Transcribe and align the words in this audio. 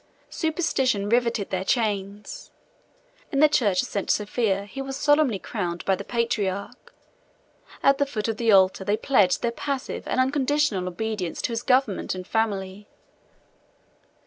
Superstition 0.31 1.09
rivetted 1.09 1.51
their 1.51 1.63
chains; 1.63 2.49
in 3.31 3.39
the 3.39 3.47
church 3.47 3.83
of 3.83 3.87
St. 3.87 4.09
Sophia 4.09 4.65
he 4.65 4.81
was 4.81 4.97
solemnly 4.97 5.37
crowned 5.37 5.85
by 5.85 5.95
the 5.95 6.03
patriarch; 6.03 6.91
at 7.83 7.99
the 7.99 8.07
foot 8.07 8.27
of 8.27 8.37
the 8.37 8.51
altar, 8.51 8.83
they 8.83 8.97
pledged 8.97 9.43
their 9.43 9.51
passive 9.51 10.07
and 10.07 10.19
unconditional 10.19 10.87
obedience 10.87 11.39
to 11.43 11.51
his 11.51 11.61
government 11.61 12.15
and 12.15 12.25
family. 12.25 12.87